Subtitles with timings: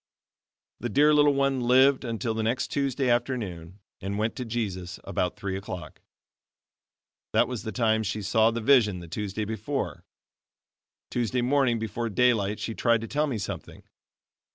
[0.79, 5.35] The dear little one lived until the next Tuesday afternoon, and went to Jesus about
[5.35, 6.01] three o'clock.
[7.33, 10.03] That was the time she saw the vision the Tuesday before.
[11.11, 13.83] Tuesday morning before daylight she tried to tell me something.